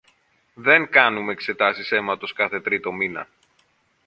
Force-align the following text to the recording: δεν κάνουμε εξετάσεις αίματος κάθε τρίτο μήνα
δεν 0.53 0.89
κάνουμε 0.89 1.31
εξετάσεις 1.31 1.91
αίματος 1.91 2.33
κάθε 2.33 2.59
τρίτο 2.61 2.91
μήνα 2.91 3.27